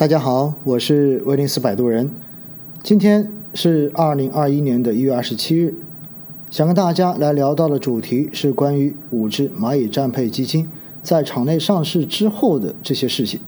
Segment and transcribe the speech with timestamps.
[0.00, 2.10] 大家好，我是威尼斯摆渡人。
[2.82, 5.74] 今天是二零二一年的一月二十七日，
[6.50, 10.66] 想跟大家来聊到的主题是关于五只蚂蚁战配基金
[11.02, 13.40] 在场内上市之后的这些事情。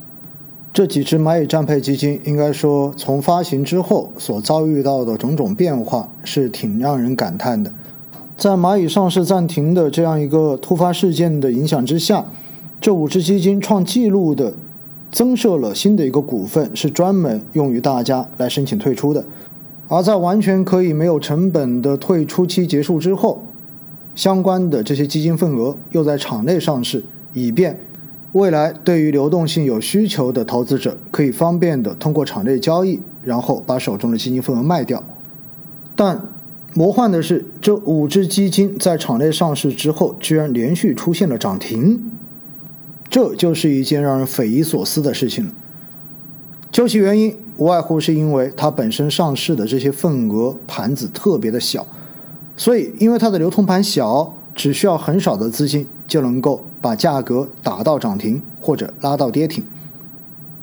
[0.75, 7.73] 这几只蚂蚁战配基金，应该说从发行之后所遭遇到的种种变化，是挺让人感叹的。
[8.37, 12.27] 在蚂蚁上市暂停的这样一个突发事件的影响之下，
[12.79, 14.53] 这五只基金创纪录的。
[15.13, 19.25] 增设了新的一个股份，是专门用于大家来申请退出的。
[19.89, 23.45] 而在完全可以没有成本的退出期结束之后，
[24.15, 27.05] 相关的这些基金份额又在场内上市，
[27.35, 27.79] 以便
[28.33, 35.05] 未来对于流动性有需求的投资者可以方便的通过场内交易，然后把手中的基金份额卖掉。
[35.95, 36.19] 但
[36.73, 42.12] 魔幻的是，这五只基金在场内上市之后，居然连续出现了涨停。
[43.13, 45.53] 这就是一件让人匪夷所思的事情了。
[46.71, 51.87] 究其原因，无外乎是因为它本身上市的这些份额盘子特别的小，
[52.57, 59.63] 所以因为它的流通盘小，只需要很少的资金就能够把价格打到涨停或者拉到跌停。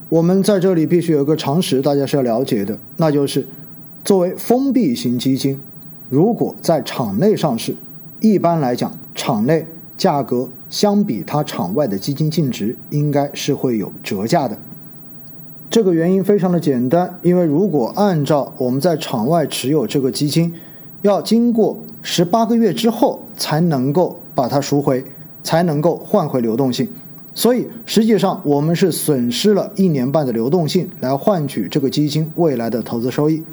[0.10, 3.46] 我们在这里必须有个常识，大家是要了解的，那就是
[4.04, 5.60] 作为封闭型基金，
[6.10, 7.76] 如果在场内上市，
[8.20, 10.50] 一般来讲，场内价格。
[10.70, 14.58] 相比它场外的基金净值，应该是会有折价的。
[15.70, 20.54] 这个原因非常的简单，因为如果按照我们在场外持有这个基金，
[21.04, 25.06] 要经过十八个月之后才能够把它赎回，
[25.44, 26.88] 才能够换回流动性。
[27.36, 33.44] 所以实际上我们是损失了一年半的流动性来换取这个基金未来的投资收益。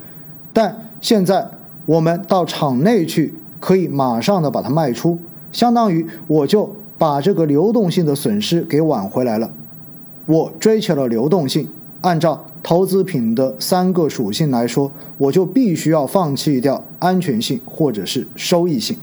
[0.53, 1.47] 但现在
[1.85, 5.19] 我们到场内去，可以马上的把它卖出，
[5.53, 6.75] 相当于我就。
[6.99, 9.53] 把这个流动性的损失给挽回来了。
[10.27, 11.69] 我追求了流动性，
[12.01, 18.97] 按照投资品的三个属性来说，我就必须要放弃掉安全性或者是收益性。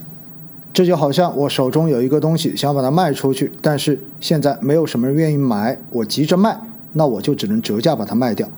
[0.72, 6.60] 这就好像我手中有一个东西，想把它卖出去，但是现在没有什么人愿意买，我急着卖，
[6.92, 8.48] 那我就只能折价把它卖掉。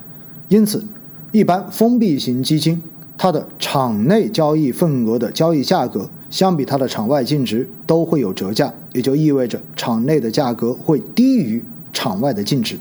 [0.49, 0.85] 因此，
[1.33, 2.83] 一般封闭型基金。
[3.19, 12.79] 它的场内交易份额的交易价格，相比它的场外净值都会有折价，也就意味着场内的价格会低于场外的净值。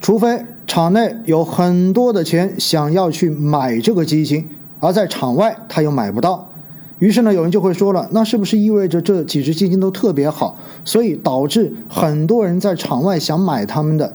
[0.00, 4.48] 除非场内有很多的钱想要去买这个基金，
[4.80, 6.50] 而在场外他又买不到，
[6.98, 14.12] 于是呢，有人就会说了，那是不是意味着这几只基金都特别好，所以导致很多人在场外想买他们的，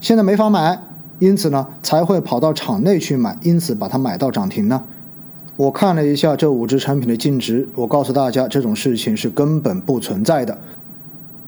[0.00, 0.78] 现在没法买？
[1.18, 4.84] 因此呢，才会跑到场内去买，因此把它买到涨停呢。
[5.56, 10.58] 我看了一下这五只产品的净值，我告诉大家，这种事情是根本不存在的。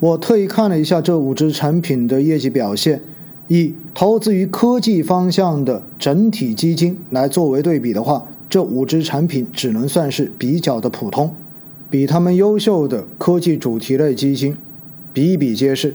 [0.00, 3.02] 我特意看了一下这五只产品的业绩表现，
[3.48, 11.34] 以投资于科技方向的整体基金来作为对比的话，这五只产品只能算是比较的普通，
[11.90, 14.56] 比他们优秀的科技主题类基金
[15.12, 15.94] 比比皆是。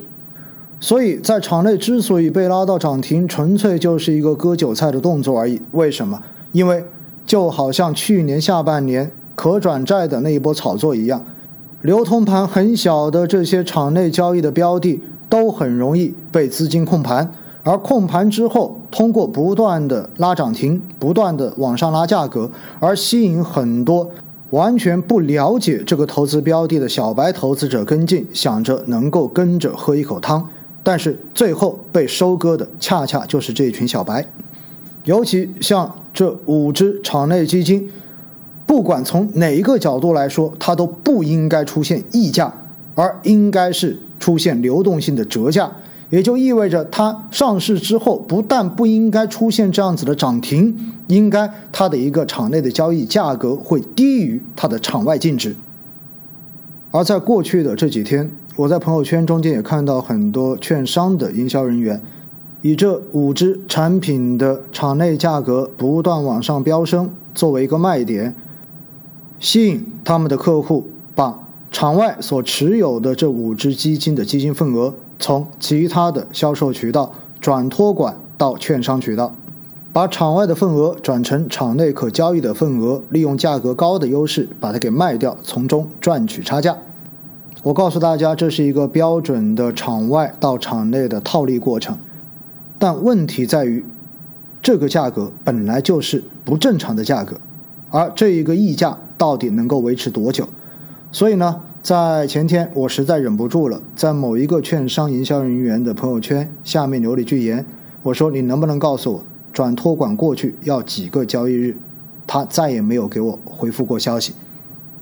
[0.80, 5.60] 所以在场内之所以被拉到涨停，纯粹就是一个割韭菜的动作而已。
[5.72, 6.22] 为什么？
[6.52, 6.84] 因为
[7.26, 11.26] 就好像去年下半年可转债的那一波炒作一样，
[11.82, 17.34] 流通盘很小的这些场内交易的标的都很容易被资金控盘，
[17.64, 24.12] 而控盘之后，通过不断的拉涨停，不断的往上拉价格，而吸引很多
[24.52, 30.48] 完全不了解这个投资标的的小白投资者跟进，想着能够跟着喝一口汤。
[30.84, 34.28] 但是最后被收割的恰恰就是这一群小白，
[35.06, 37.90] 尤其像这五只场内基金，
[38.66, 42.54] 不管从哪一个角度来说，它都不应该出现溢价，
[42.96, 45.72] 而应该是出现流动性的折价，
[46.10, 50.76] 也就意味着它上市之后不但不应该出现这样子的涨停，
[51.08, 55.56] 应该它的一个场内的交易价格会低于它的场外净值，
[56.92, 58.32] 而在过去的这几天。
[58.56, 62.00] 我在朋友圈中间也看到很多券商的营销人员，
[62.64, 68.34] 以这五只产品的场内价格不断往上飙升作为一个卖点，
[69.38, 77.12] 吸引他们的客户把场外所持有的这五只基金的基金份额从其他的销售渠道
[77.42, 79.36] 转托管到券商渠道，
[79.92, 86.78] 把场外的份额转成场内可交易的份额，利用价格高的优势把它给卖掉，从中赚取差价。
[87.64, 91.98] 我告诉大家，这是一个标准的场外到场内的套利过程，
[92.80, 93.84] 但问题在于，
[94.62, 97.40] 这个价格本来就是不正常的价格，
[97.90, 100.48] 而这一个溢价到底能够维持多久？
[101.12, 107.66] 所以呢，在前天我实在忍不住了，在某一个券商营销人员的朋友圈下面留了一句言，
[108.02, 111.78] 我说你能不能告诉我转托管过去要几个交易日？
[112.26, 114.34] 他再也没有给我回复过消息。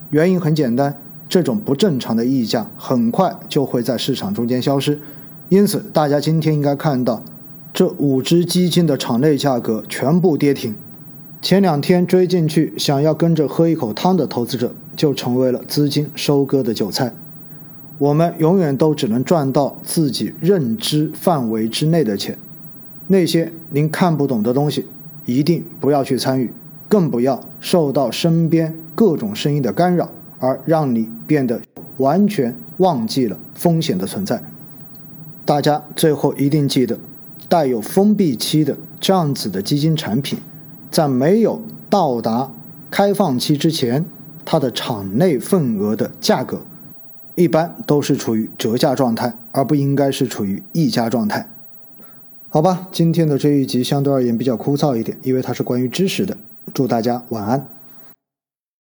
[0.09, 0.97] 原因很简单，
[1.29, 4.99] 这种不正常的溢价很快就会在市场中间消失。
[5.49, 7.23] 因此，大家今天应该看到，
[7.73, 10.75] 这五只基金的场内价格全部跌停。
[11.41, 17.13] 前两天追进去想要跟着喝一口汤的投资者，就成为了资金收割的韭菜。
[17.97, 22.37] 我们永远都只能赚到自己认知范围之内的钱，
[23.07, 24.87] 那些您看不懂的东西，
[25.25, 26.53] 一定不要去参与，
[26.87, 28.75] 更不要受到身边。
[28.93, 31.59] 各种声音的干扰，而让你变得
[31.97, 34.43] 完全忘记了风险的存在。
[35.43, 36.99] 大家最后一定记得，
[37.51, 40.39] 带有封闭期的这样子的基金产品，
[40.89, 42.49] 在没有到达
[42.89, 44.05] 开放期之前，
[44.45, 46.61] 它的场内份额的价格
[47.35, 51.45] 一般都是处于折价状态，而不应该是处于溢价状态。
[52.47, 56.37] 好吧，今天的这一集相对而言比较枯燥一点，因为它是关于知识的。
[56.73, 57.67] 祝大家晚安。